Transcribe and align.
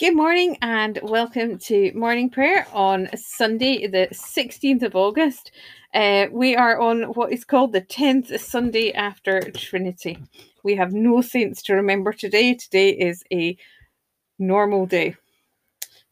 Good 0.00 0.16
morning 0.16 0.56
and 0.62 0.98
welcome 1.02 1.58
to 1.58 1.92
morning 1.92 2.30
prayer 2.30 2.66
on 2.72 3.10
Sunday, 3.14 3.86
the 3.86 4.08
16th 4.10 4.82
of 4.82 4.96
August. 4.96 5.50
Uh, 5.92 6.24
we 6.32 6.56
are 6.56 6.80
on 6.80 7.02
what 7.02 7.34
is 7.34 7.44
called 7.44 7.74
the 7.74 7.82
10th 7.82 8.40
Sunday 8.40 8.94
after 8.94 9.42
Trinity. 9.50 10.16
We 10.64 10.74
have 10.76 10.94
no 10.94 11.20
saints 11.20 11.60
to 11.64 11.74
remember 11.74 12.14
today. 12.14 12.54
Today 12.54 12.92
is 12.92 13.22
a 13.30 13.58
normal 14.38 14.86
day. 14.86 15.16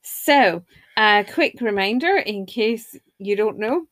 So, 0.02 0.64
a 0.98 1.25
quick 1.25 1.59
reminder 1.62 2.14
in 2.14 2.45
case 2.45 2.95
you 3.18 3.36
don't 3.36 3.59
know 3.59 3.86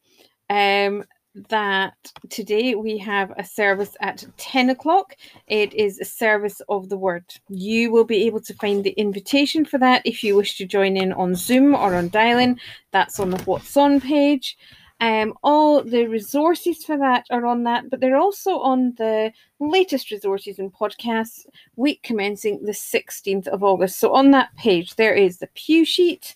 um, 0.50 1.04
that 1.48 1.94
today 2.30 2.74
we 2.74 2.98
have 2.98 3.32
a 3.36 3.44
service 3.44 3.96
at 4.00 4.24
10 4.36 4.70
o'clock. 4.70 5.16
It 5.46 5.74
is 5.74 6.00
a 6.00 6.04
service 6.04 6.60
of 6.68 6.88
the 6.88 6.96
word. 6.96 7.24
You 7.48 7.90
will 7.90 8.04
be 8.04 8.26
able 8.26 8.40
to 8.40 8.54
find 8.54 8.82
the 8.82 8.90
invitation 8.90 9.64
for 9.64 9.78
that 9.78 10.02
if 10.04 10.22
you 10.22 10.36
wish 10.36 10.56
to 10.58 10.66
join 10.66 10.96
in 10.96 11.12
on 11.12 11.34
Zoom 11.34 11.74
or 11.74 11.94
on 11.94 12.08
dial 12.08 12.38
in. 12.38 12.58
That's 12.90 13.20
on 13.20 13.30
the 13.30 13.42
What's 13.42 13.76
On 13.76 14.00
page. 14.00 14.56
Um, 14.98 15.34
all 15.42 15.82
the 15.82 16.06
resources 16.06 16.82
for 16.82 16.96
that 16.96 17.26
are 17.30 17.44
on 17.44 17.64
that, 17.64 17.90
but 17.90 18.00
they're 18.00 18.16
also 18.16 18.58
on 18.60 18.94
the 18.96 19.30
latest 19.60 20.10
resources 20.10 20.58
and 20.58 20.72
podcasts 20.72 21.44
week 21.76 22.02
commencing 22.02 22.64
the 22.64 22.72
16th 22.72 23.46
of 23.48 23.62
August. 23.62 23.98
So 23.98 24.14
on 24.14 24.30
that 24.30 24.56
page, 24.56 24.94
there 24.94 25.12
is 25.12 25.36
the 25.38 25.48
pew 25.48 25.84
sheet, 25.84 26.34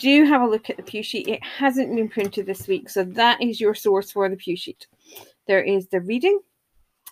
do 0.00 0.24
have 0.24 0.40
a 0.40 0.48
look 0.48 0.70
at 0.70 0.76
the 0.76 0.82
pew 0.82 1.02
sheet. 1.02 1.28
It 1.28 1.42
hasn't 1.44 1.94
been 1.94 2.08
printed 2.08 2.46
this 2.46 2.66
week, 2.66 2.88
so 2.88 3.04
that 3.04 3.40
is 3.40 3.60
your 3.60 3.74
source 3.74 4.10
for 4.10 4.28
the 4.28 4.36
pew 4.36 4.56
sheet. 4.56 4.86
There 5.46 5.62
is 5.62 5.88
the 5.88 6.00
reading. 6.00 6.40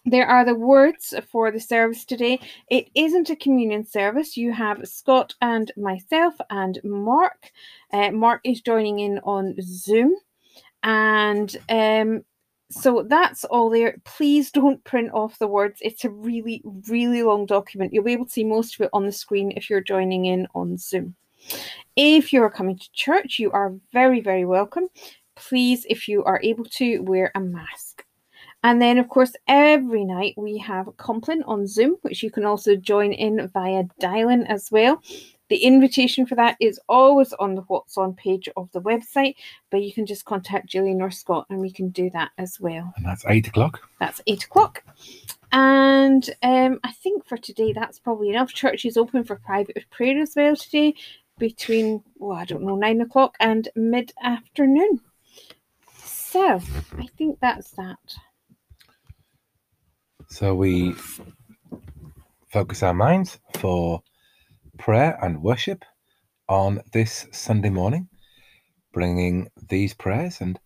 There 0.04 0.26
are 0.26 0.44
the 0.44 0.54
words 0.54 1.12
for 1.30 1.50
the 1.50 1.60
service 1.60 2.04
today. 2.04 2.40
It 2.70 2.88
isn't 2.94 3.30
a 3.30 3.36
communion 3.36 3.84
service. 3.84 4.36
You 4.36 4.52
have 4.52 4.88
Scott 4.88 5.34
and 5.42 5.70
myself 5.76 6.34
and 6.48 6.80
Mark. 6.82 7.50
Uh, 7.92 8.10
Mark 8.10 8.40
is 8.44 8.62
joining 8.62 9.00
in 9.00 9.18
on 9.20 9.54
Zoom. 9.60 10.14
And 10.82 11.54
um, 11.68 12.24
so 12.70 13.04
that's 13.06 13.44
all 13.44 13.68
there. 13.68 13.98
Please 14.04 14.50
don't 14.50 14.82
print 14.84 15.10
off 15.12 15.38
the 15.38 15.48
words. 15.48 15.80
It's 15.82 16.04
a 16.04 16.10
really, 16.10 16.62
really 16.88 17.22
long 17.22 17.44
document. 17.44 17.92
You'll 17.92 18.04
be 18.04 18.12
able 18.12 18.26
to 18.26 18.32
see 18.32 18.44
most 18.44 18.76
of 18.76 18.86
it 18.86 18.90
on 18.92 19.04
the 19.04 19.12
screen 19.12 19.52
if 19.56 19.68
you're 19.68 19.80
joining 19.82 20.26
in 20.26 20.46
on 20.54 20.78
Zoom. 20.78 21.16
If 21.96 22.32
you're 22.32 22.50
coming 22.50 22.78
to 22.78 22.92
church, 22.92 23.38
you 23.38 23.50
are 23.52 23.74
very, 23.92 24.20
very 24.20 24.44
welcome. 24.44 24.88
Please, 25.34 25.86
if 25.88 26.08
you 26.08 26.24
are 26.24 26.40
able 26.42 26.64
to, 26.64 27.00
wear 27.00 27.30
a 27.34 27.40
mask. 27.40 28.04
And 28.64 28.82
then, 28.82 28.98
of 28.98 29.08
course, 29.08 29.32
every 29.46 30.04
night 30.04 30.34
we 30.36 30.58
have 30.58 30.88
Compline 30.96 31.42
on 31.44 31.66
Zoom, 31.66 31.96
which 32.02 32.22
you 32.22 32.30
can 32.30 32.44
also 32.44 32.74
join 32.74 33.12
in 33.12 33.48
via 33.48 33.84
dial 34.00 34.30
in 34.30 34.46
as 34.46 34.70
well. 34.70 35.02
The 35.48 35.56
invitation 35.56 36.26
for 36.26 36.34
that 36.34 36.56
is 36.60 36.78
always 36.88 37.32
on 37.34 37.54
the 37.54 37.62
What's 37.62 37.96
On 37.96 38.14
page 38.14 38.48
of 38.56 38.70
the 38.72 38.82
website, 38.82 39.36
but 39.70 39.82
you 39.82 39.92
can 39.92 40.04
just 40.04 40.24
contact 40.24 40.68
Gillian 40.68 41.00
or 41.00 41.10
Scott 41.10 41.46
and 41.48 41.58
we 41.58 41.70
can 41.70 41.88
do 41.88 42.10
that 42.10 42.32
as 42.36 42.60
well. 42.60 42.92
And 42.96 43.06
that's 43.06 43.24
eight 43.28 43.48
o'clock. 43.48 43.80
That's 43.98 44.20
eight 44.26 44.44
o'clock. 44.44 44.84
And 45.50 46.28
um, 46.42 46.80
I 46.84 46.92
think 46.92 47.24
for 47.26 47.38
today 47.38 47.72
that's 47.72 47.98
probably 47.98 48.28
enough. 48.28 48.52
Church 48.52 48.84
is 48.84 48.98
open 48.98 49.24
for 49.24 49.36
private 49.36 49.86
prayer 49.90 50.20
as 50.20 50.34
well 50.36 50.54
today 50.54 50.94
between, 51.38 52.02
well, 52.16 52.38
I 52.38 52.44
don't 52.44 52.62
know, 52.62 52.76
nine 52.76 53.00
o'clock 53.00 53.36
and 53.40 53.68
mid 53.76 54.12
afternoon. 54.22 55.00
So 55.96 56.60
I 56.98 57.06
think 57.16 57.38
that's 57.40 57.70
that. 57.72 57.98
So 60.28 60.54
we 60.54 60.94
focus 62.50 62.82
our 62.82 62.94
minds 62.94 63.38
for 63.58 64.02
prayer 64.78 65.18
and 65.22 65.42
worship 65.42 65.84
on 66.48 66.80
this 66.92 67.26
Sunday 67.32 67.70
morning, 67.70 68.08
bringing 68.92 69.48
these 69.68 69.94
prayers 69.94 70.40
and 70.40 70.58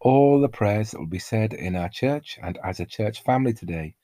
all 0.00 0.40
the 0.40 0.48
prayers 0.48 0.90
that 0.90 0.98
will 0.98 1.06
be 1.06 1.18
said 1.18 1.54
in 1.54 1.76
our 1.76 1.88
church 1.88 2.38
and 2.42 2.58
as 2.62 2.80
a 2.80 2.86
church 2.86 3.22
family 3.22 3.52
today. 3.52 3.94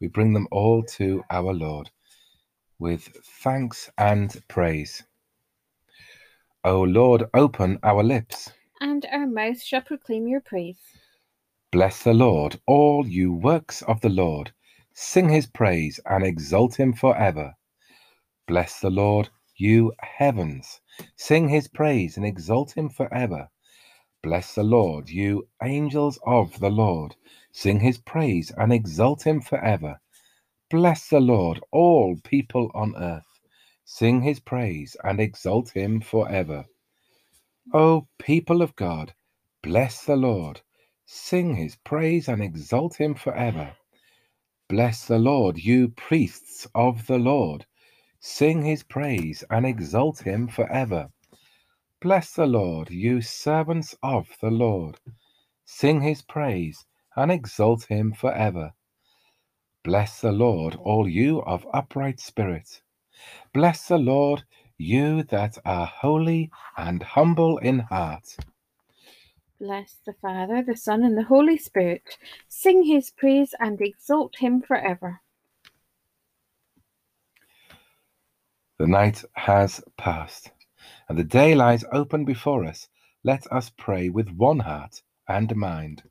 We 0.00 0.08
bring 0.08 0.32
them 0.32 0.46
all 0.50 0.82
to 0.96 1.24
our 1.30 1.52
Lord 1.52 1.90
with 2.78 3.08
thanks 3.42 3.90
and 3.98 4.36
praise. 4.48 5.02
O 6.64 6.82
Lord, 6.82 7.24
open 7.34 7.78
our 7.82 8.02
lips. 8.02 8.52
And 8.80 9.06
our 9.12 9.26
mouth 9.26 9.62
shall 9.62 9.82
proclaim 9.82 10.26
your 10.26 10.40
praise. 10.40 10.80
Bless 11.70 12.02
the 12.02 12.14
Lord, 12.14 12.60
all 12.66 13.06
you 13.06 13.32
works 13.32 13.82
of 13.82 14.00
the 14.00 14.08
Lord. 14.08 14.52
Sing 14.94 15.28
his 15.28 15.46
praise 15.46 16.00
and 16.06 16.24
exalt 16.24 16.80
him 16.80 16.92
forever. 16.92 17.54
Bless 18.46 18.80
the 18.80 18.90
Lord, 18.90 19.28
you 19.56 19.92
heavens. 20.00 20.80
Sing 21.16 21.48
his 21.48 21.68
praise 21.68 22.16
and 22.16 22.24
exalt 22.26 22.72
him 22.76 22.88
forever. 22.88 23.48
Bless 24.22 24.54
the 24.54 24.64
Lord, 24.64 25.08
you 25.10 25.46
angels 25.62 26.18
of 26.26 26.58
the 26.58 26.70
Lord. 26.70 27.14
Sing 27.52 27.80
his 27.80 27.98
praise 27.98 28.50
and 28.56 28.72
exalt 28.72 29.26
him 29.26 29.40
forever. 29.40 30.00
Bless 30.70 31.08
the 31.08 31.20
Lord, 31.20 31.60
all 31.70 32.16
people 32.24 32.70
on 32.74 32.96
earth. 32.96 33.27
Sing 33.90 34.20
his 34.20 34.38
praise 34.38 34.98
and 35.02 35.18
exalt 35.18 35.70
him 35.70 36.02
for 36.02 36.26
forever. 36.26 36.66
O 37.72 38.06
people 38.18 38.60
of 38.60 38.76
God, 38.76 39.14
bless 39.62 40.04
the 40.04 40.14
Lord. 40.16 40.60
Sing 41.06 41.56
his 41.56 41.76
praise 41.76 42.28
and 42.28 42.42
exalt 42.42 42.96
him 42.96 43.14
for 43.14 43.32
forever. 43.32 43.74
Bless 44.68 45.06
the 45.06 45.18
Lord, 45.18 45.56
you 45.58 45.88
priests 45.88 46.68
of 46.74 47.06
the 47.06 47.18
Lord. 47.18 47.66
Sing 48.20 48.62
his 48.62 48.82
praise 48.82 49.42
and 49.50 49.64
exalt 49.66 50.20
him 50.20 50.48
for 50.48 50.66
forever. 50.66 51.08
Bless 52.02 52.32
the 52.34 52.46
Lord, 52.46 52.90
you 52.90 53.22
servants 53.22 53.96
of 54.02 54.28
the 54.42 54.50
Lord. 54.50 55.00
Sing 55.64 56.02
his 56.02 56.22
praise 56.22 56.84
and 57.16 57.32
exalt 57.32 57.84
him 57.84 58.12
for 58.12 58.32
forever. 58.32 58.74
Bless 59.82 60.20
the 60.20 60.32
Lord, 60.32 60.76
all 60.76 61.08
you 61.08 61.40
of 61.42 61.66
upright 61.72 62.20
spirit. 62.20 62.82
Bless 63.54 63.88
the 63.88 63.98
Lord, 63.98 64.44
you 64.78 65.24
that 65.24 65.58
are 65.64 65.86
holy 65.86 66.50
and 66.76 67.02
humble 67.02 67.58
in 67.58 67.80
heart. 67.80 68.36
Bless 69.60 69.96
the 70.06 70.14
Father, 70.14 70.62
the 70.62 70.76
Son, 70.76 71.04
and 71.04 71.16
the 71.18 71.24
Holy 71.24 71.58
Spirit. 71.58 72.18
Sing 72.48 72.84
his 72.84 73.10
praise 73.10 73.54
and 73.60 73.80
exalt 73.80 74.36
him 74.38 74.62
forever. 74.62 75.20
The 78.78 78.88
night 78.88 79.24
has 79.34 79.82
passed, 79.98 80.50
and 81.08 81.18
the 81.18 81.24
day 81.24 81.54
lies 81.54 81.84
open 81.92 82.24
before 82.24 82.64
us. 82.64 82.88
Let 83.24 83.50
us 83.52 83.70
pray 83.76 84.08
with 84.10 84.30
one 84.30 84.60
heart 84.60 85.02
and 85.28 85.54
mind. 85.56 86.02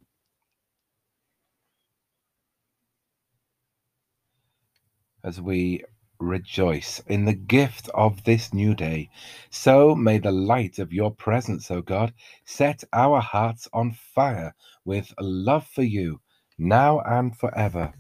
As 5.24 5.42
we 5.42 5.84
rejoice 6.20 7.02
in 7.08 7.26
the 7.26 7.34
gift 7.34 7.90
of 7.94 8.24
this 8.24 8.54
new 8.54 8.74
day. 8.74 9.10
So 9.50 9.96
may 9.96 10.18
the 10.18 10.32
light 10.32 10.80
of 10.80 10.94
your 10.94 11.12
presence, 11.12 11.70
O 11.72 11.82
God, 11.82 12.14
set 12.46 12.84
our 12.94 13.20
hearts 13.20 13.68
on 13.74 13.92
fire 13.92 14.54
with 14.86 15.14
love 15.20 15.68
for 15.68 15.84
you, 15.84 16.22
now 16.58 17.02
and 17.02 17.36
forever. 17.36 17.94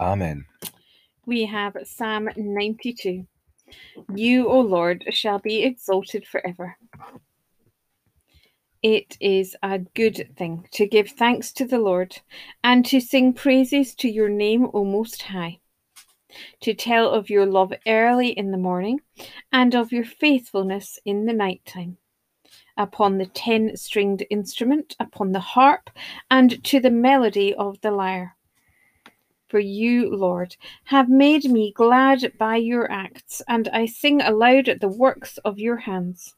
Amen. 0.00 0.44
We 1.26 1.46
have 1.46 1.76
Psalm 1.84 2.28
92. 2.36 3.26
You, 4.14 4.48
O 4.48 4.60
Lord, 4.60 5.04
shall 5.10 5.38
be 5.38 5.62
exalted 5.62 6.26
forever. 6.26 6.76
It 8.82 9.16
is 9.20 9.56
a 9.62 9.78
good 9.78 10.34
thing 10.36 10.66
to 10.72 10.86
give 10.86 11.10
thanks 11.10 11.52
to 11.52 11.64
the 11.64 11.78
Lord 11.78 12.20
and 12.64 12.84
to 12.86 13.00
sing 13.00 13.32
praises 13.32 13.94
to 13.96 14.08
your 14.08 14.28
name, 14.28 14.68
O 14.74 14.84
Most 14.84 15.22
High 15.22 15.60
to 16.60 16.74
tell 16.74 17.10
of 17.10 17.30
your 17.30 17.46
love 17.46 17.72
early 17.86 18.28
in 18.28 18.50
the 18.50 18.58
morning 18.58 19.00
and 19.52 19.74
of 19.74 19.92
your 19.92 20.04
faithfulness 20.04 20.98
in 21.04 21.26
the 21.26 21.32
night 21.32 21.62
time. 21.64 21.98
Upon 22.76 23.18
the 23.18 23.26
ten 23.26 23.76
stringed 23.76 24.24
instrument, 24.30 24.96
upon 24.98 25.32
the 25.32 25.40
harp, 25.40 25.90
and 26.30 26.62
to 26.64 26.80
the 26.80 26.90
melody 26.90 27.54
of 27.54 27.80
the 27.80 27.90
lyre. 27.90 28.36
For 29.48 29.58
you, 29.58 30.08
Lord, 30.08 30.56
have 30.84 31.10
made 31.10 31.44
me 31.44 31.72
glad 31.72 32.32
by 32.38 32.56
your 32.56 32.90
acts, 32.90 33.42
and 33.46 33.68
I 33.68 33.84
sing 33.84 34.22
aloud 34.22 34.78
the 34.80 34.88
works 34.88 35.36
of 35.44 35.58
your 35.58 35.76
hands. 35.76 36.34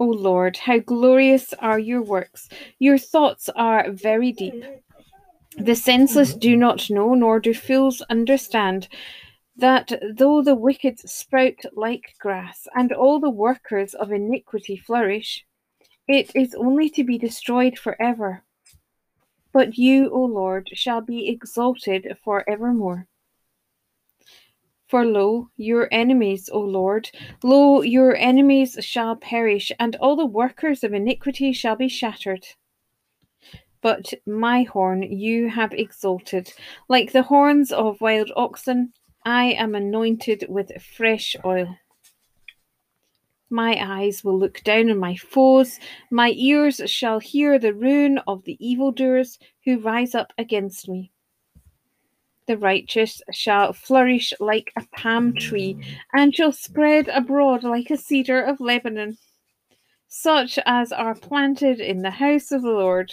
O 0.00 0.06
Lord, 0.06 0.56
how 0.56 0.80
glorious 0.80 1.54
are 1.60 1.78
your 1.78 2.02
works! 2.02 2.48
Your 2.80 2.98
thoughts 2.98 3.48
are 3.54 3.92
very 3.92 4.32
deep. 4.32 4.64
The 5.56 5.74
senseless 5.76 6.34
do 6.34 6.52
mm-hmm. 6.52 6.60
not 6.60 6.90
know, 6.90 7.14
nor 7.14 7.38
do 7.38 7.54
fools 7.54 8.02
understand, 8.10 8.88
that 9.56 9.92
though 10.16 10.42
the 10.42 10.54
wicked 10.54 10.98
sprout 11.08 11.60
like 11.74 12.14
grass, 12.18 12.66
and 12.74 12.92
all 12.92 13.20
the 13.20 13.30
workers 13.30 13.94
of 13.94 14.10
iniquity 14.10 14.76
flourish, 14.76 15.44
it 16.08 16.30
is 16.34 16.54
only 16.54 16.90
to 16.90 17.04
be 17.04 17.18
destroyed 17.18 17.78
for 17.78 18.00
ever. 18.02 18.42
But 19.52 19.78
you, 19.78 20.10
O 20.10 20.24
Lord, 20.24 20.70
shall 20.72 21.00
be 21.00 21.28
exalted 21.28 22.16
for 22.24 22.48
evermore. 22.50 23.06
For 24.88 25.04
lo, 25.04 25.50
your 25.56 25.88
enemies, 25.92 26.50
O 26.52 26.60
Lord, 26.60 27.10
lo, 27.42 27.80
your 27.82 28.16
enemies 28.16 28.76
shall 28.80 29.16
perish, 29.16 29.70
and 29.78 29.96
all 29.96 30.16
the 30.16 30.26
workers 30.26 30.84
of 30.84 30.92
iniquity 30.92 31.52
shall 31.52 31.76
be 31.76 31.88
shattered. 31.88 32.44
But 33.84 34.14
my 34.26 34.62
horn 34.62 35.02
you 35.02 35.50
have 35.50 35.74
exalted, 35.74 36.54
like 36.88 37.12
the 37.12 37.24
horns 37.24 37.70
of 37.70 38.00
wild 38.00 38.32
oxen. 38.34 38.94
I 39.26 39.52
am 39.52 39.74
anointed 39.74 40.46
with 40.48 40.82
fresh 40.82 41.36
oil. 41.44 41.76
My 43.50 43.76
eyes 43.78 44.24
will 44.24 44.38
look 44.38 44.62
down 44.64 44.90
on 44.90 44.96
my 44.96 45.16
foes, 45.16 45.78
my 46.10 46.30
ears 46.30 46.80
shall 46.86 47.18
hear 47.18 47.58
the 47.58 47.74
ruin 47.74 48.20
of 48.26 48.44
the 48.44 48.56
evildoers 48.58 49.38
who 49.66 49.78
rise 49.78 50.14
up 50.14 50.32
against 50.38 50.88
me. 50.88 51.12
The 52.46 52.56
righteous 52.56 53.20
shall 53.32 53.74
flourish 53.74 54.32
like 54.40 54.72
a 54.78 54.86
palm 54.96 55.34
tree, 55.34 55.76
and 56.14 56.34
shall 56.34 56.52
spread 56.52 57.08
abroad 57.08 57.62
like 57.62 57.90
a 57.90 57.98
cedar 57.98 58.40
of 58.40 58.60
Lebanon. 58.60 59.18
Such 60.08 60.58
as 60.64 60.90
are 60.90 61.14
planted 61.14 61.80
in 61.80 61.98
the 61.98 62.12
house 62.12 62.50
of 62.50 62.62
the 62.62 62.70
Lord 62.70 63.12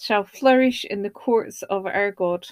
shall 0.00 0.24
flourish 0.24 0.84
in 0.86 1.02
the 1.02 1.10
courts 1.10 1.62
of 1.64 1.84
our 1.84 2.10
God. 2.10 2.46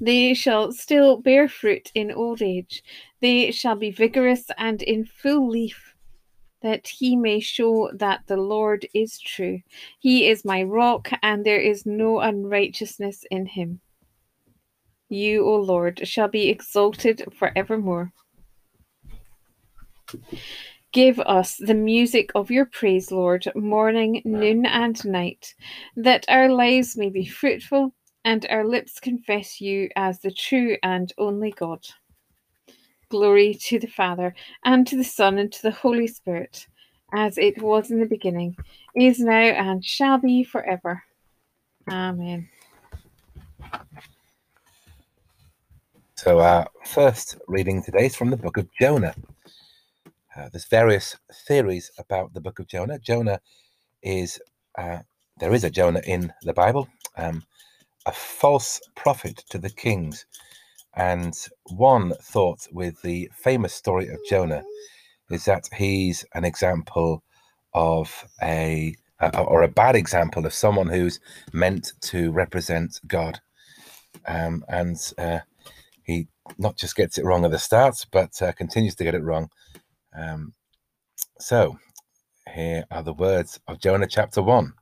They 0.00 0.32
shall 0.34 0.72
still 0.72 1.20
bear 1.20 1.48
fruit 1.48 1.90
in 1.94 2.12
old 2.12 2.40
age. 2.40 2.82
They 3.20 3.50
shall 3.50 3.74
be 3.74 3.90
vigorous 3.90 4.46
and 4.56 4.80
in 4.82 5.06
full 5.06 5.48
leaf, 5.48 5.94
that 6.62 6.86
he 6.86 7.16
may 7.16 7.40
show 7.40 7.90
that 7.94 8.20
the 8.26 8.36
Lord 8.36 8.86
is 8.94 9.18
true. 9.18 9.60
He 9.98 10.28
is 10.28 10.44
my 10.44 10.62
rock, 10.62 11.10
and 11.22 11.44
there 11.44 11.60
is 11.60 11.84
no 11.84 12.20
unrighteousness 12.20 13.24
in 13.30 13.46
him. 13.46 13.80
You, 15.08 15.44
O 15.46 15.56
Lord, 15.56 16.06
shall 16.06 16.28
be 16.28 16.48
exalted 16.48 17.24
forevermore. 17.36 18.12
Give 20.94 21.18
us 21.18 21.56
the 21.56 21.74
music 21.74 22.30
of 22.36 22.52
your 22.52 22.66
praise, 22.66 23.10
Lord, 23.10 23.50
morning, 23.56 24.22
noon, 24.24 24.64
and 24.64 25.04
night, 25.04 25.52
that 25.96 26.24
our 26.28 26.48
lives 26.48 26.96
may 26.96 27.10
be 27.10 27.26
fruitful 27.26 27.92
and 28.24 28.46
our 28.48 28.64
lips 28.64 29.00
confess 29.00 29.60
you 29.60 29.88
as 29.96 30.20
the 30.20 30.30
true 30.30 30.76
and 30.84 31.12
only 31.18 31.50
God. 31.50 31.84
Glory 33.08 33.54
to 33.54 33.80
the 33.80 33.88
Father, 33.88 34.36
and 34.64 34.86
to 34.86 34.96
the 34.96 35.02
Son, 35.02 35.36
and 35.38 35.52
to 35.52 35.62
the 35.62 35.72
Holy 35.72 36.06
Spirit, 36.06 36.68
as 37.12 37.38
it 37.38 37.60
was 37.60 37.90
in 37.90 37.98
the 37.98 38.06
beginning, 38.06 38.56
is 38.94 39.18
now, 39.18 39.32
and 39.32 39.84
shall 39.84 40.18
be 40.18 40.44
forever. 40.44 41.02
Amen. 41.90 42.48
So, 46.14 46.38
our 46.38 46.68
first 46.86 47.38
reading 47.48 47.82
today 47.82 48.06
is 48.06 48.14
from 48.14 48.30
the 48.30 48.36
book 48.36 48.58
of 48.58 48.68
Jonah. 48.80 49.16
Uh, 50.36 50.48
there's 50.50 50.66
various 50.66 51.16
theories 51.46 51.90
about 51.98 52.34
the 52.34 52.40
book 52.40 52.58
of 52.58 52.66
Jonah. 52.66 52.98
Jonah 52.98 53.40
is, 54.02 54.40
uh, 54.76 54.98
there 55.38 55.54
is 55.54 55.64
a 55.64 55.70
Jonah 55.70 56.02
in 56.06 56.32
the 56.42 56.52
Bible, 56.52 56.88
um, 57.16 57.44
a 58.06 58.12
false 58.12 58.80
prophet 58.96 59.44
to 59.50 59.58
the 59.58 59.70
kings. 59.70 60.26
And 60.96 61.34
one 61.70 62.14
thought 62.22 62.66
with 62.72 63.00
the 63.02 63.30
famous 63.34 63.74
story 63.74 64.08
of 64.08 64.18
Jonah 64.28 64.62
is 65.30 65.44
that 65.46 65.68
he's 65.76 66.24
an 66.34 66.44
example 66.44 67.22
of 67.72 68.24
a, 68.42 68.94
uh, 69.20 69.44
or 69.46 69.62
a 69.62 69.68
bad 69.68 69.96
example 69.96 70.46
of 70.46 70.54
someone 70.54 70.88
who's 70.88 71.20
meant 71.52 71.92
to 72.02 72.32
represent 72.32 73.00
God. 73.06 73.40
Um, 74.26 74.64
and 74.68 74.96
uh, 75.18 75.40
he 76.02 76.28
not 76.58 76.76
just 76.76 76.96
gets 76.96 77.18
it 77.18 77.24
wrong 77.24 77.44
at 77.44 77.50
the 77.50 77.58
start, 77.58 78.06
but 78.12 78.40
continues 78.56 78.94
to 78.96 79.04
get 79.04 79.14
it 79.14 79.22
wrong. 79.22 79.50
Um, 80.16 80.54
so, 81.38 81.78
here 82.52 82.84
are 82.90 83.02
the 83.02 83.12
words 83.12 83.58
of 83.66 83.80
Jonah 83.80 84.06
chapter 84.06 84.42
1. 84.42 84.72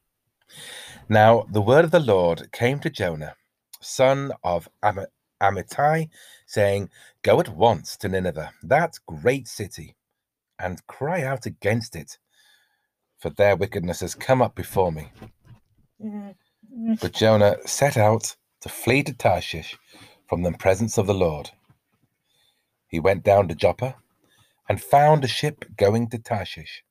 Now, 1.09 1.47
the 1.51 1.63
word 1.63 1.85
of 1.85 1.91
the 1.91 2.01
Lord 2.01 2.53
came 2.53 2.79
to 2.81 2.91
Jonah, 2.91 3.35
son 3.81 4.33
of 4.45 4.69
Am- 4.83 5.07
Amittai, 5.43 6.09
saying, 6.47 6.91
Go 7.23 7.41
at 7.41 7.49
once 7.49 7.97
to 7.99 8.09
Nineveh, 8.09 8.53
that 8.63 8.99
great 9.07 9.49
city, 9.49 9.97
and 10.59 10.87
cry 10.87 11.23
out 11.23 11.47
against 11.47 11.97
it, 11.97 12.19
for 13.19 13.31
their 13.31 13.57
wickedness 13.57 14.01
has 14.01 14.15
come 14.15 14.43
up 14.43 14.55
before 14.55 14.93
me. 14.93 15.11
Mm-hmm. 16.03 16.95
But 17.01 17.13
Jonah 17.13 17.57
set 17.65 17.97
out 17.97 18.37
to 18.61 18.69
flee 18.69 19.03
to 19.05 19.15
Tarshish 19.15 19.77
from 20.29 20.43
the 20.43 20.53
presence 20.53 20.99
of 20.99 21.07
the 21.07 21.15
Lord. 21.15 21.51
He 22.89 23.01
went 23.01 23.25
down 23.25 23.49
to 23.49 23.55
Joppa 23.55 23.97
and 24.73 24.83
found 24.83 25.23
a 25.23 25.29
ship 25.29 25.67
going 25.77 26.09
to 26.09 26.17
Tarshish. 26.17 26.83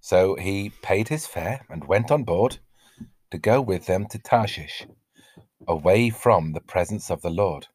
So 0.00 0.36
he 0.36 0.70
paid 0.80 1.08
his 1.08 1.26
fare 1.26 1.66
and 1.68 1.86
went 1.86 2.10
on 2.10 2.24
board 2.24 2.60
to 3.30 3.36
go 3.36 3.60
with 3.60 3.84
them 3.84 4.06
to 4.06 4.18
Tarshish, 4.18 4.86
away 5.68 6.08
from 6.08 6.54
the 6.54 6.62
presence 6.62 7.10
of 7.10 7.20
the 7.20 7.28
Lord. 7.28 7.66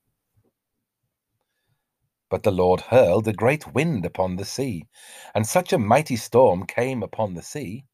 But 2.28 2.42
the 2.42 2.50
Lord 2.50 2.82
hurled 2.82 3.28
a 3.28 3.34
great 3.34 3.72
wind 3.72 4.04
upon 4.04 4.38
the 4.38 4.46
sea, 4.46 4.88
and 5.36 5.46
such 5.46 5.72
a 5.72 5.78
mighty 5.78 6.16
storm 6.16 6.66
came 6.66 7.04
upon 7.04 7.36
the 7.36 7.44
sea 7.44 7.86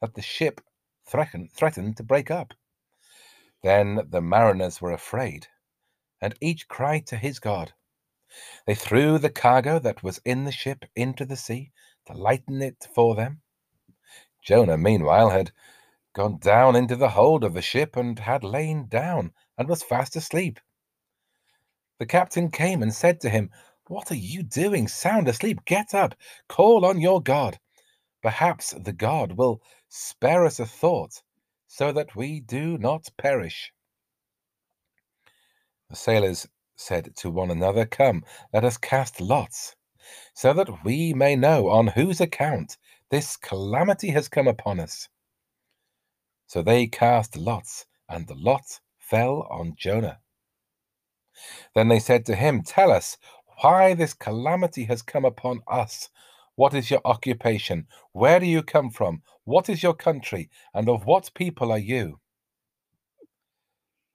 that 0.00 0.14
the 0.14 0.22
ship 0.22 0.62
threatened, 1.06 1.52
threatened 1.52 1.98
to 1.98 2.02
break 2.02 2.30
up. 2.30 2.54
Then 3.62 4.00
the 4.08 4.22
mariners 4.22 4.80
were 4.80 4.92
afraid 4.92 5.48
and 6.22 6.34
each 6.40 6.66
cried 6.66 7.06
to 7.08 7.18
his 7.18 7.38
God. 7.38 7.74
They 8.66 8.74
threw 8.74 9.18
the 9.18 9.30
cargo 9.30 9.78
that 9.78 10.02
was 10.02 10.20
in 10.24 10.44
the 10.44 10.52
ship 10.52 10.84
into 10.96 11.24
the 11.24 11.36
sea 11.36 11.72
to 12.06 12.14
lighten 12.14 12.62
it 12.62 12.88
for 12.94 13.14
them. 13.14 13.42
Jonah, 14.42 14.76
meanwhile, 14.76 15.30
had 15.30 15.52
gone 16.14 16.38
down 16.38 16.76
into 16.76 16.96
the 16.96 17.10
hold 17.10 17.44
of 17.44 17.54
the 17.54 17.62
ship 17.62 17.96
and 17.96 18.18
had 18.18 18.44
lain 18.44 18.86
down 18.88 19.32
and 19.58 19.68
was 19.68 19.82
fast 19.82 20.16
asleep. 20.16 20.60
The 21.98 22.06
captain 22.06 22.50
came 22.50 22.82
and 22.82 22.94
said 22.94 23.20
to 23.20 23.30
him, 23.30 23.50
What 23.86 24.10
are 24.10 24.16
you 24.16 24.42
doing, 24.42 24.88
sound 24.88 25.28
asleep? 25.28 25.64
Get 25.64 25.94
up, 25.94 26.14
call 26.48 26.84
on 26.84 27.00
your 27.00 27.22
God. 27.22 27.58
Perhaps 28.22 28.70
the 28.72 28.92
God 28.92 29.32
will 29.32 29.62
spare 29.88 30.44
us 30.44 30.58
a 30.58 30.66
thought, 30.66 31.22
so 31.66 31.92
that 31.92 32.16
we 32.16 32.40
do 32.40 32.78
not 32.78 33.08
perish. 33.16 33.72
The 35.90 35.96
sailors 35.96 36.48
said 36.76 37.14
to 37.16 37.30
one 37.30 37.50
another, 37.50 37.86
Come, 37.86 38.24
let 38.52 38.64
us 38.64 38.76
cast 38.76 39.20
lots, 39.20 39.76
so 40.34 40.52
that 40.54 40.84
we 40.84 41.14
may 41.14 41.36
know 41.36 41.68
on 41.68 41.88
whose 41.88 42.20
account 42.20 42.76
this 43.10 43.36
calamity 43.36 44.10
has 44.10 44.28
come 44.28 44.48
upon 44.48 44.80
us. 44.80 45.08
So 46.46 46.62
they 46.62 46.86
cast 46.86 47.36
lots, 47.36 47.86
and 48.08 48.26
the 48.26 48.34
lot 48.34 48.80
fell 48.98 49.46
on 49.50 49.74
Jonah. 49.76 50.20
Then 51.74 51.88
they 51.88 52.00
said 52.00 52.26
to 52.26 52.34
him, 52.36 52.62
Tell 52.62 52.90
us 52.90 53.16
why 53.60 53.94
this 53.94 54.14
calamity 54.14 54.84
has 54.84 55.02
come 55.02 55.24
upon 55.24 55.60
us. 55.68 56.08
What 56.56 56.74
is 56.74 56.90
your 56.90 57.00
occupation? 57.04 57.86
Where 58.12 58.40
do 58.40 58.46
you 58.46 58.62
come 58.62 58.90
from? 58.90 59.22
What 59.44 59.68
is 59.68 59.82
your 59.82 59.94
country? 59.94 60.50
And 60.74 60.88
of 60.88 61.06
what 61.06 61.30
people 61.34 61.72
are 61.72 61.78
you? 61.78 62.20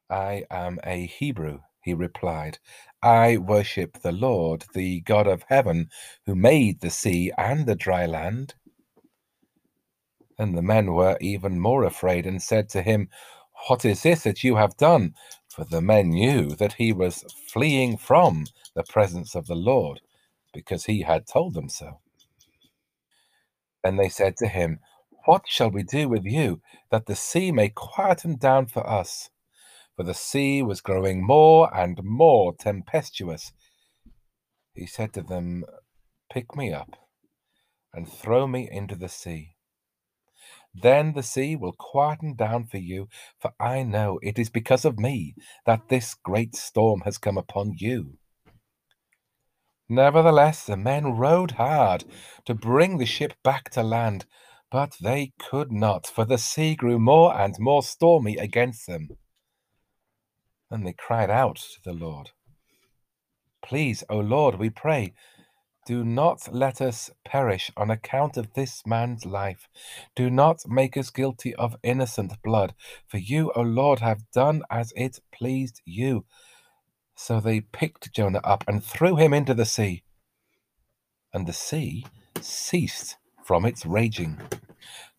I 0.09 0.45
am 0.49 0.79
a 0.83 1.05
Hebrew, 1.05 1.59
he 1.81 1.93
replied, 1.93 2.59
I 3.03 3.37
worship 3.37 3.99
the 4.01 4.11
Lord, 4.11 4.65
the 4.73 5.01
God 5.01 5.27
of 5.27 5.45
heaven, 5.49 5.89
who 6.25 6.35
made 6.35 6.81
the 6.81 6.89
sea 6.89 7.31
and 7.37 7.65
the 7.65 7.75
dry 7.75 8.05
land. 8.05 8.55
And 10.39 10.57
the 10.57 10.61
men 10.63 10.93
were 10.93 11.17
even 11.21 11.59
more 11.59 11.83
afraid 11.85 12.25
and 12.25 12.41
said 12.41 12.69
to 12.69 12.81
him, 12.81 13.09
What 13.67 13.85
is 13.85 14.03
this 14.03 14.23
that 14.23 14.43
you 14.43 14.57
have 14.57 14.77
done? 14.77 15.15
For 15.49 15.65
the 15.65 15.81
men 15.81 16.09
knew 16.11 16.55
that 16.57 16.73
he 16.73 16.93
was 16.93 17.23
fleeing 17.47 17.97
from 17.97 18.45
the 18.75 18.83
presence 18.83 19.35
of 19.35 19.47
the 19.47 19.55
Lord, 19.55 20.01
because 20.53 20.85
he 20.85 21.03
had 21.03 21.27
told 21.27 21.53
them 21.55 21.69
so. 21.69 21.99
Then 23.83 23.97
they 23.97 24.09
said 24.09 24.37
to 24.37 24.47
him, 24.47 24.79
What 25.25 25.43
shall 25.47 25.71
we 25.71 25.83
do 25.83 26.09
with 26.09 26.25
you, 26.25 26.61
that 26.91 27.07
the 27.07 27.15
sea 27.15 27.51
may 27.51 27.69
quieten 27.69 28.37
down 28.37 28.67
for 28.67 28.87
us? 28.89 29.29
For 29.99 30.05
the 30.05 30.13
sea 30.13 30.63
was 30.63 30.79
growing 30.79 31.21
more 31.21 31.69
and 31.77 32.01
more 32.01 32.55
tempestuous. 32.57 33.51
He 34.73 34.87
said 34.87 35.11
to 35.11 35.21
them, 35.21 35.65
Pick 36.31 36.55
me 36.55 36.71
up 36.71 36.95
and 37.93 38.07
throw 38.07 38.47
me 38.47 38.69
into 38.71 38.95
the 38.95 39.09
sea. 39.09 39.57
Then 40.73 41.15
the 41.15 41.21
sea 41.21 41.57
will 41.57 41.73
quieten 41.73 42.37
down 42.37 42.67
for 42.67 42.77
you, 42.77 43.09
for 43.41 43.51
I 43.59 43.83
know 43.83 44.21
it 44.23 44.39
is 44.39 44.49
because 44.49 44.85
of 44.85 44.97
me 44.97 45.35
that 45.65 45.89
this 45.89 46.13
great 46.13 46.55
storm 46.55 47.01
has 47.01 47.17
come 47.17 47.37
upon 47.37 47.73
you. 47.77 48.19
Nevertheless, 49.89 50.65
the 50.65 50.77
men 50.77 51.17
rowed 51.17 51.51
hard 51.51 52.05
to 52.45 52.53
bring 52.53 52.99
the 52.99 53.05
ship 53.05 53.33
back 53.43 53.69
to 53.71 53.83
land, 53.83 54.25
but 54.71 54.95
they 55.01 55.33
could 55.39 55.73
not, 55.73 56.07
for 56.07 56.23
the 56.23 56.37
sea 56.37 56.73
grew 56.73 56.99
more 56.99 57.37
and 57.37 57.59
more 57.59 57.83
stormy 57.83 58.37
against 58.37 58.87
them. 58.87 59.09
Then 60.69 60.83
they 60.83 60.93
cried 60.93 61.29
out 61.29 61.57
to 61.57 61.79
the 61.83 61.93
Lord. 61.93 62.31
Please, 63.63 64.03
O 64.09 64.19
Lord, 64.19 64.55
we 64.55 64.69
pray, 64.69 65.13
do 65.85 66.03
not 66.03 66.53
let 66.53 66.81
us 66.81 67.09
perish 67.25 67.71
on 67.75 67.89
account 67.89 68.37
of 68.37 68.53
this 68.53 68.83
man's 68.85 69.25
life. 69.25 69.67
Do 70.15 70.29
not 70.29 70.61
make 70.67 70.95
us 70.95 71.09
guilty 71.09 71.55
of 71.55 71.77
innocent 71.81 72.33
blood, 72.43 72.75
for 73.07 73.17
you, 73.17 73.51
O 73.55 73.61
Lord, 73.61 73.99
have 73.99 74.29
done 74.31 74.61
as 74.69 74.93
it 74.95 75.19
pleased 75.33 75.81
you. 75.85 76.25
So 77.15 77.39
they 77.39 77.61
picked 77.61 78.13
Jonah 78.13 78.41
up 78.43 78.63
and 78.67 78.83
threw 78.83 79.15
him 79.15 79.33
into 79.33 79.53
the 79.53 79.65
sea. 79.65 80.03
And 81.33 81.47
the 81.47 81.53
sea 81.53 82.05
ceased 82.39 83.17
from 83.43 83.65
its 83.65 83.85
raging. 83.85 84.39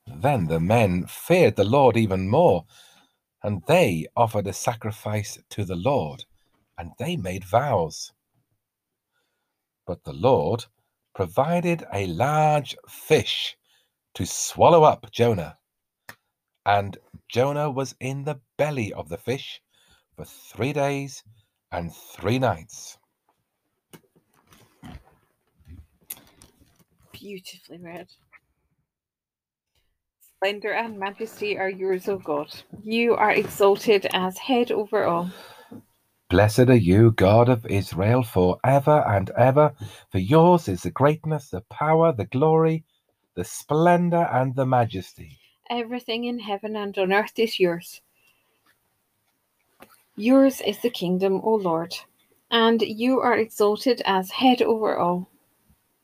Then 0.07 0.47
the 0.47 0.61
men 0.61 1.07
feared 1.07 1.57
the 1.57 1.65
Lord 1.65 1.97
even 1.97 2.29
more, 2.29 2.65
and 3.43 3.63
they 3.67 4.07
offered 4.17 4.47
a 4.47 4.53
sacrifice 4.53 5.39
to 5.51 5.65
the 5.65 5.77
Lord, 5.77 6.25
and 6.79 6.93
they 6.99 7.17
made 7.17 7.45
vows. 7.45 8.13
But 9.87 10.05
the 10.05 10.13
Lord 10.13 10.67
provided 11.15 11.85
a 11.93 12.07
large 12.07 12.77
fish 12.89 13.57
to 14.15 14.27
swallow 14.27 14.85
up 14.85 15.11
Jonah. 15.11 15.59
And 16.67 16.99
Jonah 17.29 17.71
was 17.71 17.95
in 18.01 18.25
the 18.25 18.41
belly 18.59 18.93
of 18.93 19.09
the 19.09 19.17
fish 19.17 19.61
for 20.17 20.25
three 20.25 20.73
days 20.73 21.23
and 21.73 21.95
three 21.95 22.39
nights. 22.39 22.99
Beautifully 27.13 27.79
read. 27.79 28.09
Splendor 30.43 30.73
and 30.73 30.99
majesty 30.99 31.59
are 31.59 31.69
yours, 31.69 32.09
O 32.09 32.17
God. 32.17 32.49
You 32.83 33.15
are 33.15 33.31
exalted 33.31 34.07
as 34.15 34.39
head 34.39 34.73
over 34.73 35.05
all. 35.05 35.31
Blessed 36.31 36.71
are 36.71 36.75
you, 36.75 37.13
God 37.13 37.51
of 37.51 37.67
Israel, 37.67 38.23
for 38.23 38.59
ever 38.65 39.05
and 39.07 39.29
ever, 39.37 39.75
for 40.11 40.19
yours 40.19 40.67
is 40.67 40.85
the 40.85 40.91
greatness, 40.91 41.51
the 41.51 41.61
power, 41.71 42.15
the 42.15 42.25
glory, 42.25 42.85
the 43.37 43.45
splendor, 43.45 44.31
and 44.33 44.57
the 44.57 44.65
majesty. 44.65 45.37
Everything 45.69 46.25
in 46.25 46.39
heaven 46.39 46.75
and 46.75 46.97
on 46.97 47.13
earth 47.13 47.39
is 47.39 47.61
yours. 47.61 48.01
Yours 50.17 50.63
is 50.63 50.79
the 50.79 50.89
kingdom, 50.89 51.43
O 51.45 51.57
Lord, 51.57 51.95
and 52.51 52.81
you 52.81 53.21
are 53.21 53.37
exalted 53.37 54.01
as 54.07 54.31
head 54.31 54.63
over 54.63 54.97
all. 54.97 55.29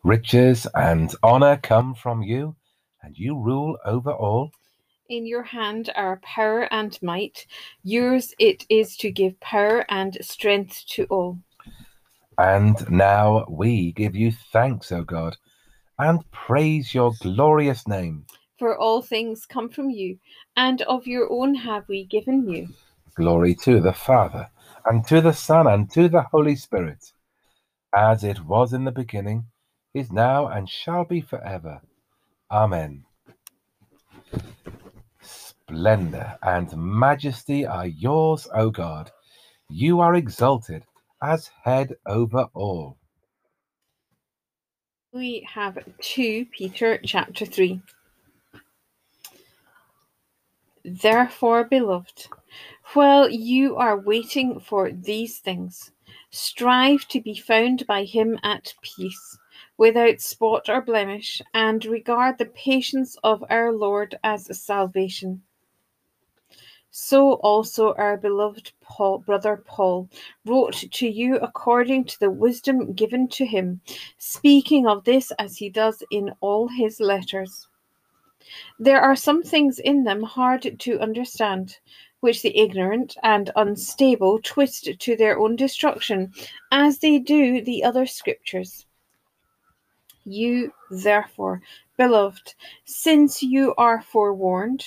Riches 0.05 0.67
and 0.75 1.15
honor 1.23 1.57
come 1.57 1.95
from 1.95 2.23
you, 2.23 2.55
and 3.03 3.17
you 3.17 3.39
rule 3.39 3.79
over 3.85 4.13
all. 4.13 4.51
In 5.09 5.27
your 5.27 5.45
hand 5.45 5.91
are 5.95 6.21
power 6.23 6.73
and 6.73 6.99
might. 7.03 7.47
Yours 7.85 8.35
it 8.39 8.65
is 8.69 8.97
to 8.99 9.11
give 9.11 9.39
power 9.41 9.85
and 9.89 10.19
strength 10.21 10.85
to 10.91 11.05
all. 11.05 11.39
And 12.39 12.91
now 12.91 13.47
we 13.49 13.93
give 13.93 14.15
you 14.15 14.33
thanks, 14.53 14.93
O 14.93 15.05
God, 15.05 15.37
and 15.99 16.29
praise 16.33 16.93
your 16.93 17.13
glorious 17.21 17.87
name. 17.87 18.27
For 18.59 18.77
all 18.77 19.01
things 19.01 19.47
come 19.47 19.69
from 19.69 19.91
you, 19.91 20.19
and 20.57 20.83
of 20.83 21.07
your 21.07 21.31
own 21.31 21.55
have 21.55 21.89
we 21.89 22.05
given 22.05 22.49
you. 22.49 22.69
Glory 23.15 23.55
to 23.63 23.81
the 23.81 23.93
Father, 23.93 24.51
and 24.85 25.07
to 25.07 25.21
the 25.21 25.33
Son, 25.33 25.67
and 25.67 25.91
to 25.93 26.09
the 26.09 26.23
Holy 26.23 26.57
Spirit, 26.57 27.13
as 27.95 28.25
it 28.25 28.45
was 28.45 28.73
in 28.73 28.85
the 28.85 28.93
beginning, 28.93 29.47
is 29.95 30.13
now, 30.13 30.49
and 30.49 30.69
shall 30.69 31.05
be 31.05 31.21
forever. 31.21 31.81
Amen. 32.51 33.05
Splendor 35.21 36.39
and 36.43 36.77
majesty 36.77 37.67
are 37.67 37.87
yours, 37.87 38.47
O 38.55 38.71
God. 38.71 39.11
You 39.69 40.01
are 40.01 40.15
exalted 40.15 40.85
as 41.23 41.51
head 41.65 41.97
over 42.07 42.47
all. 42.55 42.99
We 45.13 45.47
have 45.53 45.79
2 46.01 46.47
Peter 46.53 47.01
chapter 47.05 47.47
3. 47.47 47.81
Therefore, 50.85 51.65
beloved, 51.65 52.29
while 52.95 53.29
you 53.29 53.75
are 53.77 53.99
waiting 53.99 54.61
for 54.61 54.93
these 54.93 55.39
things, 55.39 55.91
strive 56.31 57.09
to 57.09 57.21
be 57.21 57.35
found 57.35 57.85
by 57.89 58.05
him 58.05 58.39
at 58.45 58.73
peace, 58.83 59.39
without 59.79 60.21
spot 60.21 60.69
or 60.69 60.81
blemish, 60.81 61.43
and 61.55 61.85
regard 61.85 62.39
the 62.39 62.47
patience 62.47 63.17
of 63.23 63.45
our 63.51 63.73
Lord 63.73 64.19
as 64.25 64.49
a 64.49 64.55
salvation. 64.55 65.43
So 66.91 67.35
also 67.35 67.93
our 67.95 68.17
beloved 68.17 68.73
Paul, 68.81 69.19
brother 69.19 69.63
Paul 69.67 70.09
wrote 70.47 70.83
to 70.93 71.07
you 71.07 71.37
according 71.37 72.05
to 72.07 72.19
the 72.19 72.31
wisdom 72.31 72.95
given 72.95 73.29
to 73.29 73.45
him, 73.45 73.83
speaking 74.17 74.87
of 74.87 75.05
this 75.05 75.31
as 75.39 75.59
he 75.59 75.69
does 75.69 76.03
in 76.11 76.33
all 76.41 76.69
his 76.69 76.99
letters. 76.99 77.69
There 78.79 79.01
are 79.01 79.15
some 79.15 79.43
things 79.43 79.79
in 79.79 80.05
them 80.05 80.23
hard 80.23 80.79
to 80.79 81.01
understand, 81.01 81.77
which 82.21 82.41
the 82.41 82.57
ignorant 82.59 83.15
and 83.23 83.51
unstable 83.57 84.41
twist 84.43 84.89
to 84.99 85.17
their 85.17 85.39
own 85.39 85.57
destruction, 85.57 86.33
as 86.73 86.99
they 87.01 87.19
do 87.19 87.61
the 87.61 87.85
other 87.85 88.07
scriptures. 88.07 88.86
You, 90.27 90.75
therefore, 90.91 91.63
beloved, 91.97 92.55
since 92.85 93.43
you 93.43 93.75
are 93.79 94.03
forewarned, 94.03 94.87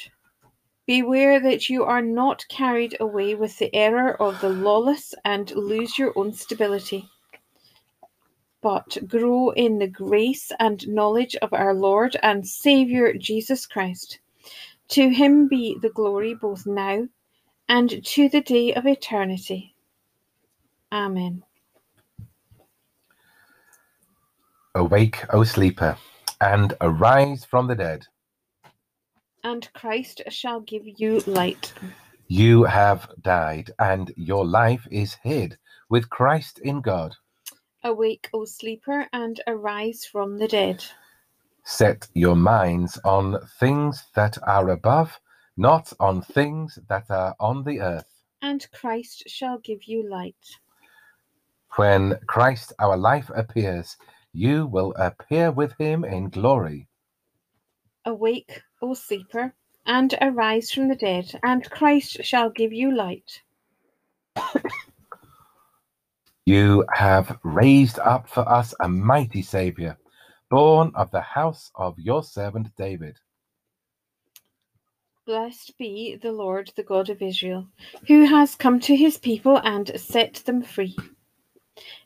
Beware 0.87 1.39
that 1.39 1.69
you 1.69 1.85
are 1.85 2.01
not 2.01 2.47
carried 2.49 2.97
away 2.99 3.35
with 3.35 3.59
the 3.59 3.73
error 3.75 4.21
of 4.21 4.41
the 4.41 4.49
lawless 4.49 5.13
and 5.23 5.51
lose 5.55 5.99
your 5.99 6.11
own 6.17 6.33
stability. 6.33 7.07
But 8.61 8.97
grow 9.07 9.51
in 9.51 9.79
the 9.79 9.87
grace 9.87 10.51
and 10.59 10.87
knowledge 10.87 11.35
of 11.37 11.53
our 11.53 11.73
Lord 11.75 12.17
and 12.23 12.47
Saviour 12.47 13.13
Jesus 13.13 13.67
Christ. 13.67 14.19
To 14.89 15.09
him 15.09 15.47
be 15.47 15.77
the 15.81 15.89
glory 15.91 16.33
both 16.35 16.65
now 16.65 17.07
and 17.69 18.05
to 18.05 18.29
the 18.29 18.41
day 18.41 18.73
of 18.73 18.87
eternity. 18.87 19.75
Amen. 20.91 21.43
Awake, 24.79 25.23
O 25.33 25.43
sleeper, 25.43 25.97
and 26.41 26.73
arise 26.81 27.45
from 27.45 27.67
the 27.67 27.75
dead 27.75 28.07
and 29.43 29.71
Christ 29.73 30.21
shall 30.29 30.59
give 30.61 30.83
you 30.85 31.19
light. 31.25 31.73
You 32.27 32.63
have 32.63 33.09
died, 33.21 33.71
and 33.79 34.11
your 34.15 34.45
life 34.45 34.87
is 34.91 35.15
hid 35.23 35.57
with 35.89 36.09
Christ 36.09 36.59
in 36.59 36.81
God. 36.81 37.15
Awake, 37.83 38.29
O 38.33 38.45
sleeper, 38.45 39.07
and 39.13 39.39
arise 39.47 40.05
from 40.05 40.37
the 40.37 40.47
dead. 40.47 40.83
Set 41.63 42.07
your 42.13 42.35
minds 42.35 42.99
on 43.03 43.37
things 43.59 44.05
that 44.15 44.37
are 44.45 44.69
above, 44.69 45.19
not 45.57 45.91
on 45.99 46.21
things 46.21 46.77
that 46.87 47.09
are 47.09 47.35
on 47.39 47.63
the 47.63 47.79
earth. 47.81 48.23
And 48.41 48.67
Christ 48.71 49.23
shall 49.27 49.57
give 49.59 49.83
you 49.83 50.07
light. 50.07 50.59
When 51.75 52.19
Christ 52.27 52.73
our 52.79 52.97
life 52.97 53.29
appears, 53.33 53.95
you 54.39 54.65
will 54.65 54.93
appear 54.95 55.51
with 55.51 55.73
him 55.77 56.05
in 56.05 56.29
glory. 56.29 56.87
Awake, 58.05 58.61
O 58.81 58.93
sleeper, 58.93 59.53
and 59.85 60.17
arise 60.21 60.71
from 60.71 60.87
the 60.87 60.95
dead, 60.95 61.37
and 61.43 61.69
Christ 61.69 62.23
shall 62.23 62.49
give 62.49 62.71
you 62.71 62.95
light. 62.95 63.41
you 66.45 66.85
have 66.93 67.37
raised 67.43 67.99
up 67.99 68.29
for 68.29 68.47
us 68.47 68.73
a 68.79 68.87
mighty 68.87 69.41
Saviour, 69.41 69.97
born 70.49 70.93
of 70.95 71.11
the 71.11 71.21
house 71.21 71.69
of 71.75 71.99
your 71.99 72.23
servant 72.23 72.73
David. 72.77 73.17
Blessed 75.25 75.77
be 75.77 76.15
the 76.15 76.31
Lord, 76.31 76.71
the 76.77 76.83
God 76.83 77.09
of 77.09 77.21
Israel, 77.21 77.67
who 78.07 78.23
has 78.23 78.55
come 78.55 78.79
to 78.79 78.95
his 78.95 79.17
people 79.17 79.57
and 79.57 79.91
set 79.99 80.35
them 80.45 80.61
free. 80.61 80.95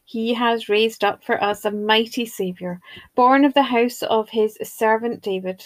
He 0.05 0.33
has 0.33 0.69
raised 0.69 1.03
up 1.03 1.23
for 1.23 1.41
us 1.43 1.65
a 1.65 1.71
mighty 1.71 2.25
Saviour, 2.25 2.79
born 3.15 3.45
of 3.45 3.53
the 3.53 3.63
house 3.63 4.03
of 4.03 4.29
his 4.29 4.57
servant 4.63 5.21
David. 5.21 5.65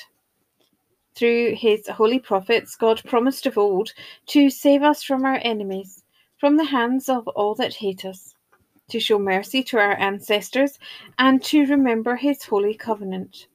Through 1.16 1.56
his 1.56 1.88
holy 1.88 2.20
prophets, 2.20 2.76
God 2.76 3.02
promised 3.04 3.46
of 3.48 3.58
old 3.58 3.94
to 4.28 4.50
save 4.50 4.84
us 4.84 5.02
from 5.02 5.26
our 5.26 5.40
enemies, 5.42 6.04
from 6.38 6.58
the 6.58 6.66
hands 6.66 7.10
of 7.10 7.28
all 7.30 7.56
that 7.56 7.74
hate 7.74 8.06
us, 8.06 8.36
to 8.90 9.00
show 9.00 9.18
mercy 9.18 9.64
to 9.64 9.78
our 9.80 9.98
ancestors, 9.98 10.78
and 11.18 11.44
to 11.46 11.66
remember 11.66 12.16
his 12.16 12.44
holy 12.44 12.76
covenant. 12.76 13.48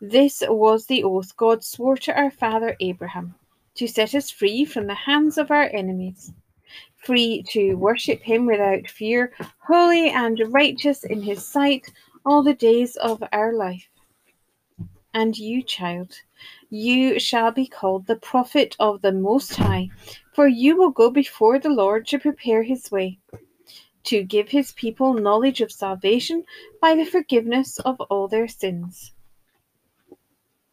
This 0.00 0.42
was 0.48 0.86
the 0.86 1.04
oath 1.04 1.36
God 1.36 1.62
swore 1.62 1.96
to 1.98 2.16
our 2.16 2.30
father 2.30 2.76
Abraham, 2.80 3.34
to 3.74 3.86
set 3.86 4.14
us 4.14 4.30
free 4.30 4.64
from 4.64 4.86
the 4.86 4.94
hands 4.94 5.36
of 5.36 5.50
our 5.50 5.68
enemies, 5.72 6.32
free 7.06 7.44
to 7.50 7.74
worship 7.74 8.20
him 8.20 8.46
without 8.46 8.88
fear, 8.88 9.32
holy 9.58 10.10
and 10.10 10.42
righteous 10.48 11.04
in 11.04 11.22
his 11.22 11.46
sight 11.46 11.92
all 12.24 12.42
the 12.42 12.52
days 12.52 12.96
of 12.96 13.22
our 13.32 13.52
life. 13.52 13.88
And 15.14 15.38
you, 15.38 15.62
child, 15.62 16.20
you 16.68 17.20
shall 17.20 17.52
be 17.52 17.68
called 17.68 18.06
the 18.06 18.16
prophet 18.16 18.74
of 18.80 19.02
the 19.02 19.12
Most 19.12 19.54
High, 19.54 19.88
for 20.34 20.48
you 20.48 20.76
will 20.76 20.90
go 20.90 21.08
before 21.08 21.60
the 21.60 21.70
Lord 21.70 22.08
to 22.08 22.18
prepare 22.18 22.64
his 22.64 22.90
way, 22.90 23.18
to 24.04 24.24
give 24.24 24.48
his 24.48 24.72
people 24.72 25.14
knowledge 25.14 25.60
of 25.60 25.70
salvation 25.70 26.44
by 26.82 26.96
the 26.96 27.04
forgiveness 27.04 27.78
of 27.78 28.00
all 28.00 28.26
their 28.26 28.48
sins. 28.48 29.12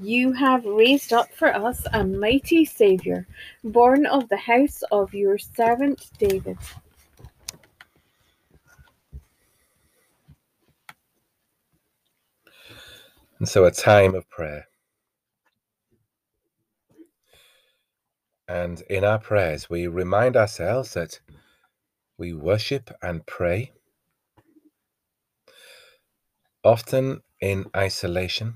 You 0.00 0.32
have 0.32 0.64
raised 0.64 1.12
up 1.12 1.32
for 1.34 1.52
us 1.52 1.84
a 1.92 2.04
mighty 2.04 2.64
Saviour, 2.64 3.26
born 3.64 4.06
of 4.06 4.28
the 4.28 4.36
house 4.36 4.82
of 4.92 5.12
your 5.12 5.38
servant 5.38 6.08
David. 6.18 6.56
And 13.40 13.48
so, 13.48 13.64
a 13.64 13.72
time 13.72 14.14
of 14.14 14.28
prayer. 14.30 14.68
And 18.46 18.80
in 18.82 19.02
our 19.04 19.18
prayers, 19.18 19.68
we 19.68 19.88
remind 19.88 20.36
ourselves 20.36 20.94
that 20.94 21.20
we 22.16 22.32
worship 22.34 22.90
and 23.02 23.26
pray, 23.26 23.72
often 26.62 27.22
in 27.40 27.66
isolation, 27.76 28.54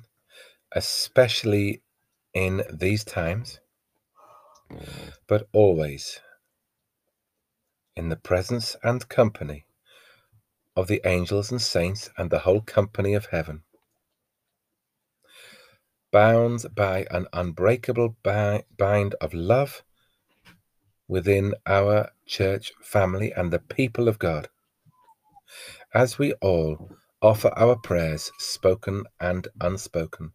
especially 0.74 1.82
in 2.34 2.62
these 2.72 3.04
times, 3.04 3.60
mm-hmm. 4.70 5.08
but 5.26 5.48
always 5.52 6.20
in 7.94 8.08
the 8.08 8.16
presence 8.16 8.76
and 8.82 9.08
company 9.08 9.66
of 10.74 10.86
the 10.86 11.02
angels 11.04 11.50
and 11.50 11.60
saints 11.60 12.08
and 12.16 12.30
the 12.30 12.40
whole 12.40 12.62
company 12.62 13.12
of 13.14 13.26
heaven, 13.26 13.62
bound 16.10 16.64
by 16.74 17.06
an 17.10 17.26
unbreakable 17.32 18.16
bind 18.22 19.14
of 19.20 19.34
love 19.34 19.82
within 21.08 21.54
our 21.66 22.10
church 22.26 22.72
family 22.82 23.32
and 23.32 23.52
the 23.52 23.58
people 23.58 24.08
of 24.08 24.18
God, 24.18 24.48
as 25.92 26.18
we 26.18 26.32
all 26.34 26.88
offer 27.20 27.52
our 27.56 27.76
prayers, 27.76 28.32
spoken 28.38 29.04
and 29.20 29.48
unspoken, 29.60 30.32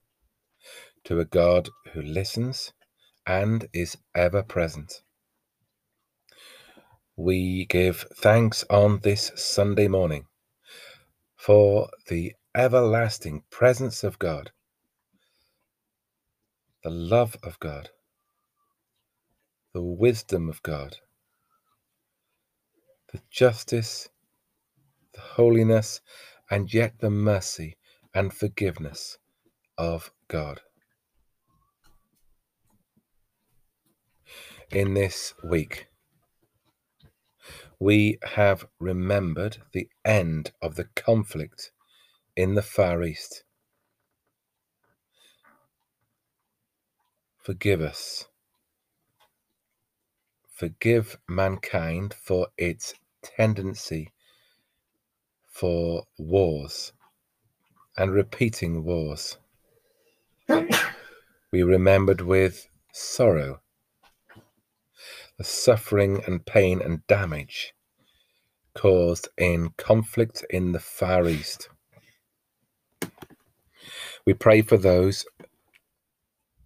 to 1.07 1.21
a 1.21 1.25
God 1.25 1.69
who 1.93 2.01
listens 2.01 2.73
and 3.25 3.69
is 3.73 3.95
ever 4.13 4.43
present. 4.43 4.93
We 7.15 7.65
give 7.65 8.05
thanks 8.17 8.65
on 8.69 8.99
this 9.03 9.31
Sunday 9.37 9.87
morning 9.87 10.25
for 11.37 11.87
the 12.09 12.33
everlasting 12.53 13.43
presence 13.49 14.03
of 14.03 14.19
God, 14.19 14.51
the 16.83 16.89
love 16.89 17.37
of 17.41 17.57
God, 17.61 17.89
the 19.73 19.83
wisdom 19.83 20.49
of 20.49 20.61
God, 20.61 20.97
the 23.13 23.21
justice, 23.31 24.09
the 25.13 25.21
holiness, 25.21 26.01
and 26.51 26.73
yet 26.73 26.99
the 26.99 27.09
mercy 27.09 27.77
and 28.13 28.33
forgiveness 28.33 29.17
of 29.77 30.11
God. 30.27 30.59
In 34.71 34.93
this 34.93 35.33
week, 35.43 35.87
we 37.79 38.19
have 38.35 38.67
remembered 38.79 39.57
the 39.71 39.89
end 40.03 40.51
of 40.61 40.75
the 40.75 40.85
conflict 40.95 41.71
in 42.35 42.55
the 42.55 42.61
Far 42.61 43.03
East. 43.03 43.43
Forgive 47.41 47.81
us 47.81 48.27
forgive 50.57 51.19
mankind 51.29 52.15
for 52.15 52.47
its 52.57 52.95
tendency 53.21 54.11
for 55.45 56.03
wars 56.17 56.93
and 57.95 58.11
repeating 58.11 58.83
wars. 58.83 59.37
we 61.51 61.61
remembered 61.61 62.21
with 62.21 62.67
sorrow 62.91 63.61
the 65.37 65.43
suffering 65.43 66.23
and 66.25 66.45
pain 66.45 66.81
and 66.81 67.05
damage 67.07 67.73
caused 68.73 69.29
in 69.37 69.69
conflict 69.77 70.43
in 70.49 70.71
the 70.71 70.79
Far 70.79 71.27
East. 71.27 71.69
We 74.25 74.33
pray 74.33 74.61
for 74.61 74.77
those 74.77 75.25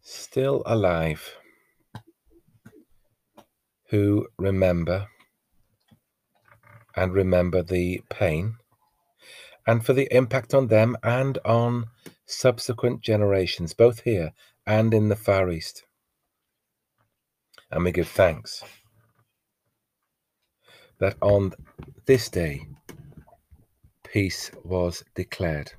still 0.01 0.63
alive 0.65 1.38
who 3.89 4.27
remember 4.38 5.07
and 6.95 7.13
remember 7.13 7.62
the 7.62 8.01
pain 8.10 8.55
and 9.67 9.86
for 9.86 9.93
the 9.93 10.07
impact 10.12 10.53
on 10.53 10.67
them 10.67 10.97
and 11.03 11.38
on 11.45 11.86
subsequent 12.25 13.01
generations, 13.01 13.73
both 13.73 14.01
here 14.01 14.31
and 14.65 14.93
in 14.93 15.10
the 15.10 15.15
Far 15.15 15.49
East. 15.49 15.84
And 17.71 17.86
we 17.86 17.91
give 17.91 18.07
thanks 18.07 18.63
that 20.99 21.15
on 21.21 21.53
this 22.05 22.29
day, 22.29 22.67
peace 24.03 24.51
was 24.63 25.03
declared. 25.15 25.71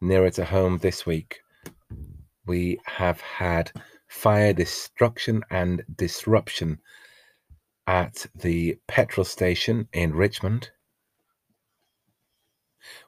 Nearer 0.00 0.30
to 0.30 0.44
home 0.44 0.78
this 0.78 1.06
week, 1.06 1.40
we 2.46 2.78
have 2.84 3.20
had 3.20 3.72
fire 4.08 4.52
destruction 4.52 5.42
and 5.50 5.82
disruption 5.96 6.78
at 7.86 8.26
the 8.34 8.78
petrol 8.86 9.24
station 9.24 9.88
in 9.92 10.12
Richmond. 10.14 10.70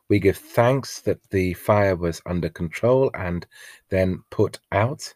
We 0.09 0.19
give 0.19 0.37
thanks 0.37 1.01
that 1.03 1.31
the 1.31 1.55
fire 1.55 1.97
was 1.97 2.23
under 2.27 2.49
control 2.49 3.11
and 3.15 3.47
then 3.89 4.23
put 4.31 4.59
out. 4.73 5.15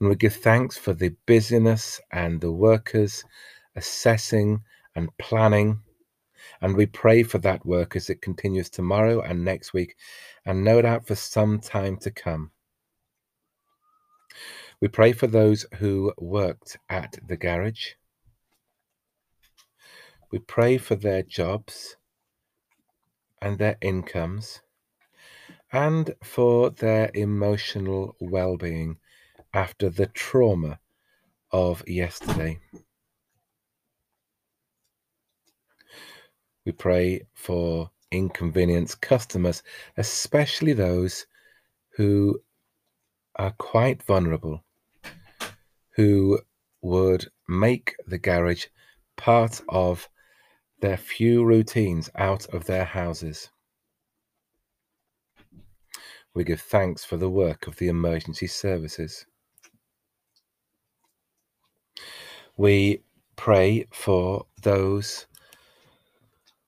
And 0.00 0.08
we 0.08 0.16
give 0.16 0.36
thanks 0.36 0.76
for 0.76 0.92
the 0.92 1.14
busyness 1.26 2.00
and 2.12 2.40
the 2.40 2.52
workers 2.52 3.24
assessing 3.76 4.62
and 4.94 5.16
planning. 5.18 5.80
And 6.60 6.76
we 6.76 6.86
pray 6.86 7.22
for 7.22 7.38
that 7.38 7.64
work 7.64 7.96
as 7.96 8.10
it 8.10 8.22
continues 8.22 8.68
tomorrow 8.68 9.20
and 9.20 9.44
next 9.44 9.72
week, 9.72 9.96
and 10.44 10.62
no 10.62 10.82
doubt 10.82 11.06
for 11.06 11.14
some 11.14 11.58
time 11.58 11.96
to 11.98 12.10
come. 12.10 12.50
We 14.80 14.88
pray 14.88 15.12
for 15.12 15.26
those 15.26 15.64
who 15.78 16.12
worked 16.18 16.76
at 16.90 17.18
the 17.26 17.36
garage. 17.36 17.92
We 20.30 20.40
pray 20.40 20.78
for 20.78 20.96
their 20.96 21.22
jobs 21.22 21.96
and 23.44 23.58
their 23.58 23.76
incomes 23.82 24.62
and 25.70 26.14
for 26.22 26.70
their 26.70 27.10
emotional 27.14 28.16
well 28.18 28.56
being 28.56 28.96
after 29.52 29.90
the 29.90 30.06
trauma 30.06 30.78
of 31.52 31.86
yesterday. 31.86 32.58
We 36.64 36.72
pray 36.72 37.26
for 37.34 37.90
inconvenience 38.10 38.94
customers, 38.94 39.62
especially 39.98 40.72
those 40.72 41.26
who 41.90 42.40
are 43.36 43.52
quite 43.58 44.02
vulnerable 44.04 44.64
who 45.96 46.40
would 46.80 47.26
make 47.46 47.94
the 48.06 48.18
garage 48.18 48.66
part 49.16 49.60
of 49.68 50.08
their 50.84 50.96
few 50.98 51.42
routines 51.42 52.10
out 52.14 52.44
of 52.52 52.66
their 52.66 52.84
houses. 52.84 53.48
We 56.34 56.44
give 56.44 56.60
thanks 56.60 57.02
for 57.02 57.16
the 57.16 57.30
work 57.30 57.66
of 57.66 57.76
the 57.76 57.88
emergency 57.88 58.46
services. 58.46 59.24
We 62.58 63.00
pray 63.34 63.86
for 63.92 64.44
those 64.60 65.26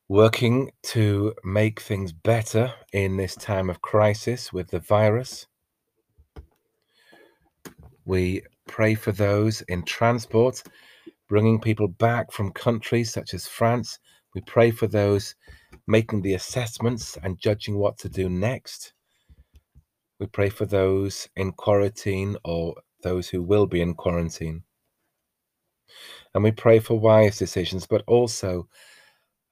working 0.09 0.71
to 0.95 1.35
make 1.45 1.81
things 1.81 2.13
better 2.13 2.73
in 2.95 3.19
this 3.19 3.35
time 3.35 3.69
of 3.69 3.83
crisis 3.83 4.51
with 4.51 4.69
the 4.69 4.81
virus. 4.81 5.47
We 8.07 8.45
pray 8.67 8.95
for 8.95 9.13
those 9.13 9.61
in 9.69 9.83
transport, 9.83 10.63
bringing 11.29 11.61
people 11.61 11.89
back 11.89 12.33
from 12.33 12.53
countries 12.53 13.13
such 13.13 13.35
as 13.35 13.47
France. 13.47 13.99
We 14.35 14.41
pray 14.43 14.71
for 14.71 14.87
those 14.87 15.35
making 15.87 16.23
the 16.23 16.35
assessments 16.35 17.17
and 17.23 17.39
judging 17.39 17.79
what 17.79 17.99
to 17.99 18.09
do 18.09 18.29
next. 18.29 18.93
We 20.19 20.27
pray 20.27 20.49
for 20.49 20.67
those 20.67 21.29
in 21.37 21.53
quarantine 21.53 22.37
or 22.45 22.75
those 23.03 23.29
who 23.29 23.43
will 23.43 23.67
be 23.67 23.81
in 23.81 23.95
quarantine. 23.95 24.63
And 26.35 26.43
we 26.43 26.53
pray 26.53 26.79
for 26.79 26.99
wise 26.99 27.39
decisions, 27.39 27.87
but 27.87 28.03
also 28.07 28.69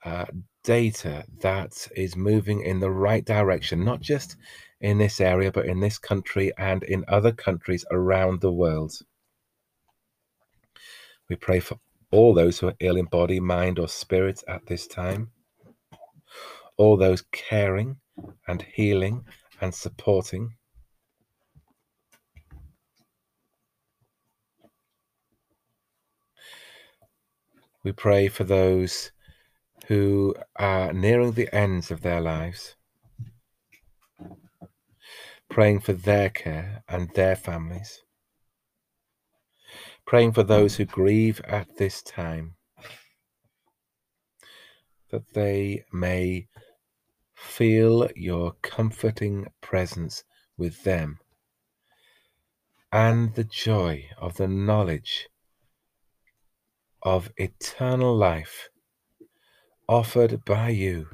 uh, 0.05 0.27
data 0.65 1.25
that 1.41 1.89
is 1.97 2.17
moving 2.17 2.61
in 2.63 2.81
the 2.81 2.91
right 2.91 3.25
direction, 3.25 3.85
not 3.85 4.01
just 4.01 4.37
in 4.81 4.99
this 4.99 5.21
area, 5.21 5.51
but 5.51 5.67
in 5.67 5.81
this 5.81 5.99
country 5.99 6.53
and 6.59 6.83
in 6.83 7.05
other 7.09 7.33
countries 7.33 7.85
around 7.91 8.41
the 8.41 8.53
world. 8.53 8.99
We 11.29 11.37
pray 11.37 11.61
for 11.61 11.79
all 12.11 12.35
those 12.35 12.59
who 12.59 12.69
are 12.69 12.77
ill 12.81 12.97
in 12.97 13.07
body, 13.07 13.41
mind, 13.41 13.79
or 13.79 13.89
spirit 13.89 14.43
at 14.47 14.67
this 14.67 14.87
time, 14.87 15.31
all 16.77 16.97
those 16.97 17.25
caring 17.33 17.97
and 18.47 18.63
healing 18.63 19.25
and 19.61 19.75
supporting. 19.75 20.57
We 27.83 27.93
pray 27.93 28.29
for 28.29 28.45
those 28.45 29.13
who 29.89 30.35
are 30.57 30.93
nearing 30.93 31.33
the 31.33 31.55
ends 31.55 31.91
of 31.91 32.01
their 32.01 32.21
lives, 32.21 32.77
praying 35.51 35.81
for 35.81 35.93
their 35.93 36.31
care 36.31 36.83
and 36.89 37.11
their 37.15 37.37
families, 37.37 38.03
praying 40.07 40.33
for 40.33 40.43
those 40.43 40.77
who 40.77 40.85
grieve 40.85 41.41
at 41.47 41.77
this 41.77 42.03
time, 42.03 42.55
that 45.11 45.33
they 45.35 45.85
may 45.93 46.47
feel 47.35 48.09
your 48.17 48.53
comforting 48.63 49.47
presence 49.61 50.25
with 50.57 50.83
them 50.85 51.19
and 52.93 53.35
the 53.35 53.45
joy 53.45 54.09
of 54.19 54.37
the 54.37 54.47
knowledge 54.47 55.29
of 57.03 57.31
eternal 57.37 58.17
life 58.17 58.69
offered 59.89 60.45
by 60.45 60.69
you 60.69 61.07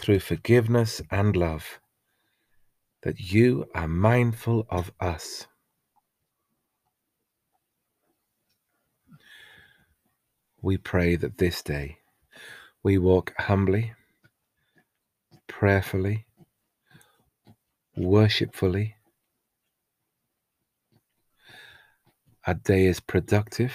through 0.00 0.18
forgiveness 0.18 1.02
and 1.10 1.36
love, 1.36 1.80
that 3.02 3.20
you 3.20 3.66
are 3.74 3.88
mindful 3.88 4.66
of 4.70 4.90
us. 5.00 5.46
We 10.60 10.76
pray 10.76 11.14
that 11.16 11.38
this 11.38 11.62
day 11.62 11.98
we 12.82 12.98
walk 12.98 13.32
humbly, 13.38 13.92
prayerfully, 15.46 16.26
worshipfully. 17.96 18.96
Our 22.44 22.54
day 22.54 22.86
is 22.86 22.98
productive 22.98 23.72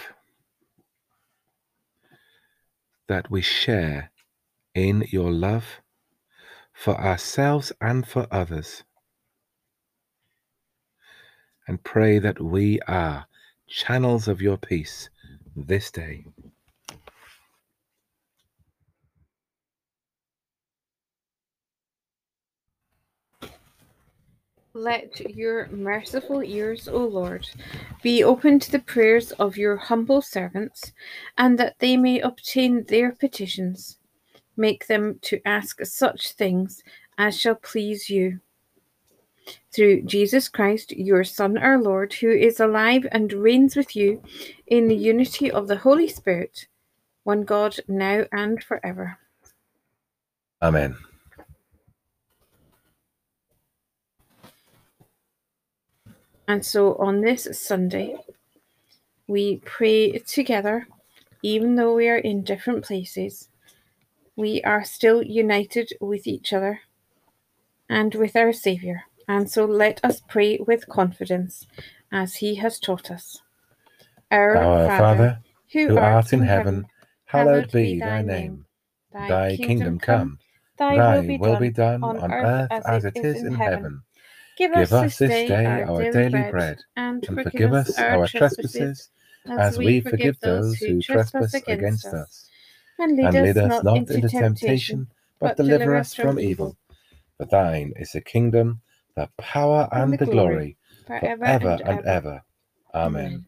that 3.08 3.30
we 3.32 3.42
share 3.42 4.12
in 4.74 5.06
your 5.10 5.32
love 5.32 5.66
for 6.74 7.00
ourselves 7.00 7.72
and 7.80 8.08
for 8.08 8.28
others. 8.32 8.84
And 11.68 11.82
pray 11.84 12.20
that 12.20 12.42
we 12.42 12.82
are 12.82 13.28
channels 13.68 14.28
of 14.28 14.42
your 14.42 14.58
peace 14.58 15.10
this 15.56 15.92
day. 15.92 16.26
Let 24.76 25.20
your 25.36 25.68
merciful 25.68 26.42
ears, 26.42 26.88
O 26.88 26.98
Lord, 26.98 27.48
be 28.02 28.24
open 28.24 28.58
to 28.60 28.72
the 28.72 28.80
prayers 28.80 29.32
of 29.34 29.56
your 29.56 29.76
humble 29.76 30.20
servants, 30.20 30.94
and 31.38 31.60
that 31.60 31.78
they 31.78 31.96
may 31.96 32.20
obtain 32.20 32.84
their 32.86 33.12
petitions. 33.12 34.00
Make 34.58 34.88
them 34.88 35.20
to 35.24 35.40
ask 35.46 35.86
such 35.86 36.32
things 36.32 36.84
as 37.20 37.40
shall 37.40 37.54
please 37.54 38.10
you. 38.10 38.40
Through 39.72 40.04
Jesus 40.04 40.50
Christ, 40.50 40.92
your 40.92 41.24
Son, 41.24 41.56
our 41.56 41.80
Lord, 41.80 42.14
who 42.14 42.32
is 42.32 42.60
alive 42.60 43.06
and 43.12 43.32
reigns 43.32 43.76
with 43.76 43.96
you 43.96 44.24
in 44.66 44.88
the 44.88 44.96
unity 44.96 45.52
of 45.52 45.68
the 45.68 45.78
Holy 45.78 46.08
Spirit, 46.08 46.68
one 47.24 47.44
God, 47.44 47.80
now 47.88 48.26
and 48.32 48.64
forever. 48.64 49.20
Amen. 50.64 50.96
And 56.48 56.66
so 56.66 56.96
on 56.96 57.22
this 57.22 57.48
Sunday, 57.54 58.16
we 59.28 59.58
pray 59.66 60.20
together, 60.20 60.88
even 61.42 61.76
though 61.76 61.96
we 61.96 62.10
are 62.10 62.18
in 62.18 62.44
different 62.44 62.84
places. 62.84 63.50
We 64.36 64.62
are 64.64 64.84
still 64.84 65.22
united 65.24 65.94
with 66.02 66.28
each 66.28 66.52
other 66.54 66.82
and 67.90 68.14
with 68.16 68.36
our 68.36 68.52
Saviour. 68.52 69.04
And 69.28 69.50
so 69.50 69.66
let 69.66 70.04
us 70.04 70.22
pray 70.28 70.58
with 70.58 70.90
confidence 70.90 71.66
as 72.12 72.36
He 72.36 72.56
has 72.56 72.80
taught 72.80 73.10
us. 73.10 73.42
Our, 74.32 74.58
Our 74.58 74.88
Father, 74.88 74.98
Father, 74.98 75.40
who 75.72 75.98
art 75.98 76.34
in 76.34 76.42
heaven, 76.42 76.88
hallowed 77.26 77.72
be 77.72 78.00
thy 78.00 78.22
name. 78.22 78.66
Thy 79.12 79.56
kingdom 79.56 80.00
come, 80.00 80.40
thy 80.78 81.20
will 81.38 81.60
be 81.60 81.70
done 81.70 82.04
on 82.04 82.32
earth 82.32 82.68
as 82.72 83.06
it 83.06 83.18
is 83.18 83.44
in 83.44 83.54
heaven. 83.54 84.02
Give 84.58 84.72
us, 84.74 84.90
Give 84.90 85.00
us 85.00 85.18
this 85.18 85.30
day, 85.30 85.48
day 85.48 85.66
our 85.66 86.04
daily 86.12 86.30
bread, 86.30 86.52
bread 86.52 86.80
and, 86.96 87.24
and 87.28 87.44
forgive 87.44 87.74
us 87.74 87.98
our 87.98 88.28
trespasses, 88.28 89.10
as 89.48 89.78
we 89.78 90.02
forgive 90.02 90.40
those 90.40 90.76
who 90.78 91.02
trespass 91.02 91.54
against 91.68 92.06
us. 92.06 92.50
And 93.00 93.18
lead, 93.18 93.26
and 93.26 93.36
lead 93.44 93.58
us, 93.58 93.72
us 93.72 93.84
not 93.84 93.98
into 93.98 94.22
temptation, 94.30 95.08
but 95.40 95.58
deliver 95.58 95.96
us 95.96 96.14
from 96.14 96.40
evil. 96.40 96.78
For 97.38 97.46
thine 97.46 97.94
is 97.96 98.12
the 98.12 98.22
kingdom, 98.22 98.82
the 99.16 99.28
power, 99.38 99.90
and, 99.92 100.04
and 100.04 100.14
the 100.20 100.26
glory, 100.26 100.78
forever, 101.08 101.46
and, 101.46 101.82
and 101.82 102.06
ever. 102.06 102.44
Amen. 102.94 103.46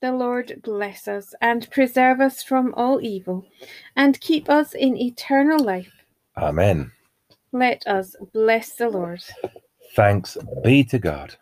The 0.00 0.12
Lord 0.12 0.60
bless 0.62 1.08
us 1.08 1.34
and 1.40 1.68
preserve 1.72 2.20
us 2.20 2.42
from 2.44 2.72
all 2.74 3.00
evil, 3.02 3.46
and 3.96 4.20
keep 4.20 4.48
us 4.48 4.74
in 4.74 4.96
eternal 4.96 5.58
life. 5.58 5.90
Amen. 6.36 6.92
Let 7.50 7.84
us 7.86 8.14
bless 8.32 8.74
the 8.74 8.88
Lord. 8.88 9.22
Thanks 9.94 10.36
be 10.62 10.84
to 10.84 10.98
God. 10.98 11.36